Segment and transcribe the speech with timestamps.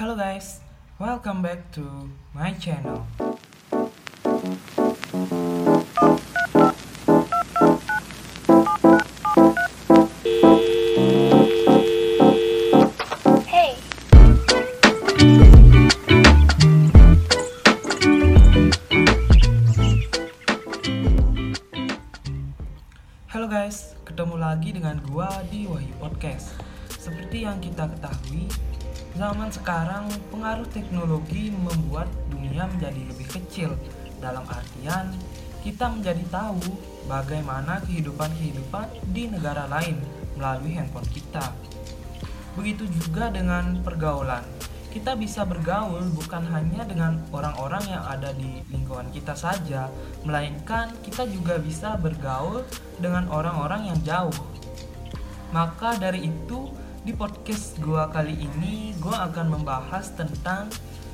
[0.00, 0.60] Hello guys,
[0.98, 3.06] welcome back to my channel.
[24.20, 26.52] Ketemu lagi dengan gua di Wahyu Podcast.
[26.92, 28.52] Seperti yang kita ketahui,
[29.16, 33.72] zaman sekarang pengaruh teknologi membuat dunia menjadi lebih kecil.
[34.20, 35.08] Dalam artian,
[35.64, 36.60] kita menjadi tahu
[37.08, 39.96] bagaimana kehidupan-kehidupan di negara lain
[40.36, 41.56] melalui handphone kita.
[42.60, 44.44] Begitu juga dengan pergaulan.
[44.90, 49.86] Kita bisa bergaul bukan hanya dengan orang-orang yang ada di lingkungan kita saja,
[50.26, 52.66] melainkan kita juga bisa bergaul
[52.98, 54.34] dengan orang-orang yang jauh.
[55.54, 56.74] Maka dari itu,
[57.06, 60.66] di podcast gua kali ini gua akan membahas tentang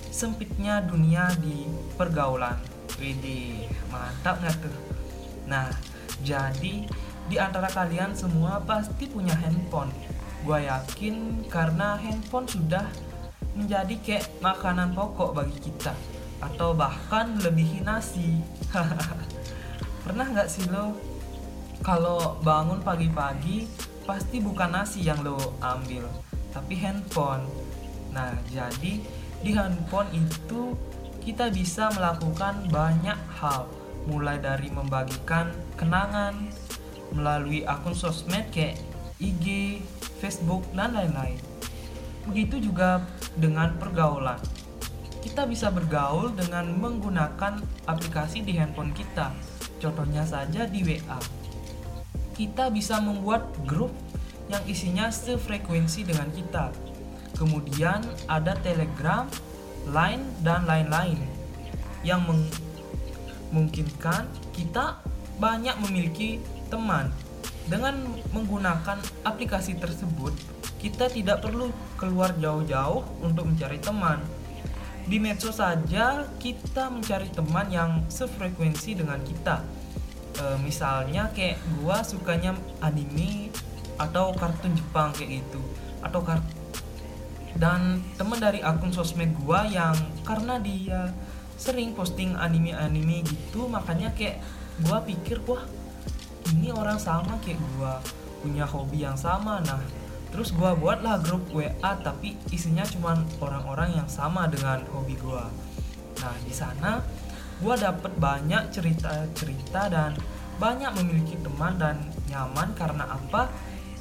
[0.09, 1.69] sempitnya dunia di
[2.01, 2.57] pergaulan.
[2.97, 4.77] Widih, mantap nggak tuh?
[5.53, 5.69] Nah,
[6.25, 6.89] jadi
[7.29, 9.93] di antara kalian semua pasti punya handphone.
[10.49, 12.89] Gua yakin karena handphone sudah
[13.57, 15.97] menjadi kayak makanan pokok bagi kita
[16.45, 18.37] atau bahkan lebihi nasi.
[20.05, 20.93] Pernah nggak sih lo
[21.81, 23.67] kalau bangun pagi-pagi
[24.05, 26.07] pasti bukan nasi yang lo ambil,
[26.55, 27.43] tapi handphone.
[28.15, 29.03] Nah, jadi
[29.43, 30.77] di handphone itu
[31.27, 33.67] kita bisa melakukan banyak hal,
[34.07, 36.49] mulai dari membagikan kenangan
[37.11, 38.79] melalui akun sosmed kayak
[39.19, 39.81] IG,
[40.23, 41.56] Facebook, dan lain-lain.
[42.27, 43.07] Begitu juga
[43.39, 44.39] dengan pergaulan.
[45.23, 49.31] Kita bisa bergaul dengan menggunakan aplikasi di handphone kita.
[49.83, 51.19] Contohnya saja di WA.
[52.35, 53.91] Kita bisa membuat grup
[54.47, 56.71] yang isinya sefrekuensi dengan kita.
[57.37, 59.27] Kemudian ada Telegram,
[59.91, 61.19] Line, dan lain-lain
[62.07, 65.03] yang memungkinkan kita
[65.37, 66.41] banyak memiliki
[66.73, 67.13] teman.
[67.67, 67.99] Dengan
[68.31, 70.31] menggunakan aplikasi tersebut,
[70.81, 74.21] kita tidak perlu keluar jauh-jauh untuk mencari teman.
[75.07, 79.63] Di medsos saja kita mencari teman yang sefrekuensi dengan kita.
[80.37, 83.55] E, misalnya kayak gua sukanya anime
[83.97, 85.63] atau kartun Jepang kayak gitu
[86.05, 86.45] atau kart
[87.57, 89.97] dan teman dari akun sosmed gua yang
[90.29, 91.09] karena dia
[91.57, 94.45] sering posting anime-anime gitu makanya kayak
[94.85, 95.65] gua pikir wah
[96.53, 97.97] ini orang sama kayak gua
[98.45, 99.81] punya hobi yang sama nah
[100.33, 105.49] terus gua buatlah grup WA tapi isinya cuma orang-orang yang sama dengan hobi gua.
[106.23, 107.03] Nah di sana
[107.63, 110.13] gua dapet banyak cerita-cerita dan
[110.57, 112.01] banyak memiliki teman dan
[112.31, 112.73] nyaman.
[112.75, 113.49] Karena apa?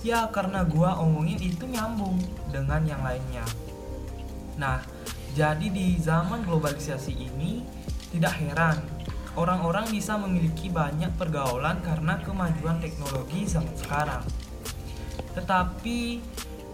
[0.06, 2.22] Ya karena gua omongin itu nyambung
[2.54, 3.46] dengan yang lainnya.
[4.58, 4.84] Nah
[5.36, 7.66] jadi di zaman globalisasi ini
[8.16, 8.80] tidak heran
[9.36, 14.24] orang-orang bisa memiliki banyak pergaulan karena kemajuan teknologi zaman sekarang.
[15.36, 16.00] Tetapi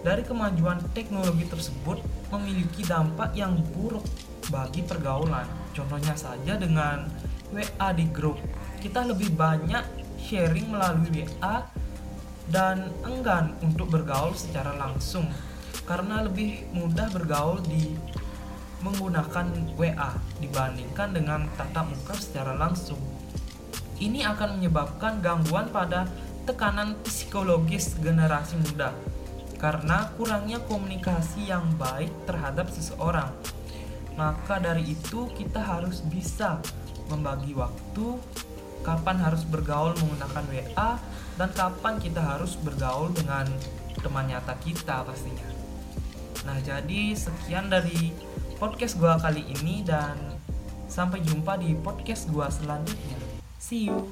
[0.02, 2.02] dari kemajuan teknologi tersebut
[2.34, 4.06] memiliki dampak yang buruk
[4.50, 5.46] bagi pergaulan.
[5.74, 7.06] Contohnya saja dengan
[7.54, 8.40] WA di grup.
[8.82, 9.84] Kita lebih banyak
[10.18, 11.66] sharing melalui WA
[12.50, 15.30] dan enggan untuk bergaul secara langsung
[15.86, 17.96] karena lebih mudah bergaul di
[18.82, 20.12] menggunakan WA
[20.42, 22.98] dibandingkan dengan tatap muka secara langsung.
[24.02, 26.10] Ini akan menyebabkan gangguan pada
[26.46, 28.94] tekanan psikologis generasi muda
[29.62, 33.30] karena kurangnya komunikasi yang baik terhadap seseorang.
[34.18, 36.58] Maka dari itu kita harus bisa
[37.06, 38.18] membagi waktu
[38.82, 40.92] kapan harus bergaul menggunakan WA
[41.38, 43.46] dan kapan kita harus bergaul dengan
[44.02, 45.46] teman nyata kita pastinya.
[46.42, 48.10] Nah, jadi sekian dari
[48.58, 50.18] podcast gua kali ini dan
[50.90, 53.22] sampai jumpa di podcast gua selanjutnya.
[53.62, 54.10] See you.